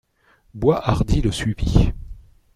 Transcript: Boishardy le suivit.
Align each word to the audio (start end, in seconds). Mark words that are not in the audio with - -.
Boishardy 0.55 1.21
le 1.21 1.29
suivit. 1.31 1.91